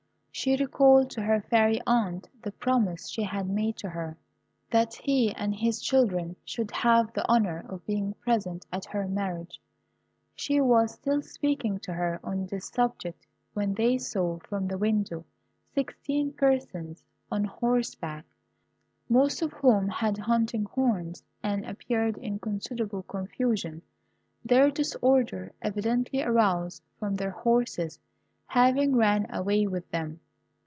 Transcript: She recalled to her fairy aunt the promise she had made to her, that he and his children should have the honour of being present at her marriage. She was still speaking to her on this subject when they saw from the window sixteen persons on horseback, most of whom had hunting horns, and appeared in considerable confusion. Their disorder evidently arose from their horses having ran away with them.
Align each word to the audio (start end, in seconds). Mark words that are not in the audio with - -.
She 0.33 0.55
recalled 0.55 1.11
to 1.11 1.21
her 1.21 1.39
fairy 1.39 1.79
aunt 1.85 2.27
the 2.41 2.53
promise 2.53 3.09
she 3.09 3.21
had 3.21 3.47
made 3.47 3.77
to 3.77 3.89
her, 3.89 4.17
that 4.71 4.95
he 4.95 5.35
and 5.35 5.53
his 5.53 5.79
children 5.79 6.35
should 6.43 6.71
have 6.71 7.13
the 7.13 7.27
honour 7.29 7.63
of 7.69 7.85
being 7.85 8.15
present 8.15 8.65
at 8.73 8.85
her 8.85 9.07
marriage. 9.07 9.61
She 10.33 10.59
was 10.59 10.93
still 10.95 11.21
speaking 11.21 11.77
to 11.81 11.93
her 11.93 12.19
on 12.23 12.47
this 12.47 12.69
subject 12.69 13.27
when 13.53 13.75
they 13.75 13.99
saw 13.99 14.39
from 14.39 14.67
the 14.67 14.79
window 14.79 15.25
sixteen 15.75 16.33
persons 16.33 17.03
on 17.31 17.43
horseback, 17.43 18.25
most 19.07 19.43
of 19.43 19.53
whom 19.53 19.89
had 19.89 20.17
hunting 20.17 20.63
horns, 20.65 21.23
and 21.43 21.65
appeared 21.65 22.17
in 22.17 22.39
considerable 22.39 23.03
confusion. 23.03 23.83
Their 24.43 24.71
disorder 24.71 25.51
evidently 25.61 26.23
arose 26.23 26.81
from 26.97 27.15
their 27.15 27.31
horses 27.31 27.99
having 28.47 28.95
ran 28.95 29.27
away 29.33 29.67
with 29.67 29.87
them. 29.91 30.19